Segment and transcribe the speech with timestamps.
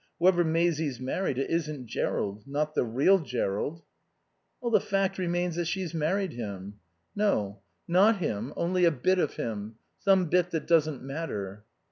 [0.17, 2.47] Whoever Maisie's married it isn't Jerrold.
[2.47, 3.83] Not the real Jerrold."
[4.59, 6.79] "The fact remains that she's married him."
[7.15, 7.59] "No.
[7.87, 8.51] Not him.
[8.57, 9.75] Only a bit of him.
[9.99, 11.65] Some bit that doesn't matter."